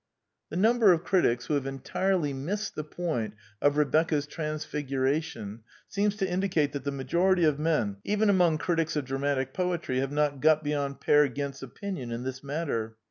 The 0.49 0.57
number 0.57 0.91
of 0.91 1.03
critics 1.03 1.45
who 1.45 1.53
have 1.53 1.67
en 1.67 1.77
tirely 1.77 2.33
missed 2.33 2.73
the 2.73 2.83
point 2.83 3.35
of 3.61 3.77
Rebecca's 3.77 4.25
transfigura 4.25 5.21
tion 5.21 5.61
seems 5.87 6.15
to 6.15 6.27
indicate 6.27 6.71
that 6.73 6.83
the 6.83 6.91
majority 6.91 7.43
of 7.43 7.59
men, 7.59 7.97
even 8.03 8.27
among 8.27 8.57
critics 8.57 8.95
of 8.95 9.05
dramatic 9.05 9.53
poetry, 9.53 9.99
have 9.99 10.11
hot 10.11 10.41
got 10.41 10.63
beyond 10.63 11.01
Peer 11.01 11.27
Gynt's 11.27 11.61
opinion 11.61 12.11
in 12.11 12.23
this 12.23 12.43
matter. 12.43 12.95